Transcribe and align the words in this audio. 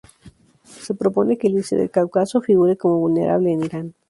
Se 0.63 0.95
propone 0.95 1.37
que 1.37 1.45
el 1.45 1.53
lince 1.53 1.75
del 1.75 1.91
Cáucaso 1.91 2.41
figure 2.41 2.75
como 2.75 2.97
vulnerable 2.97 3.51
en 3.51 3.63
Irán. 3.63 3.93